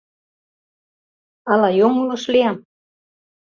[1.51, 2.57] Ала йоҥылыш лиям?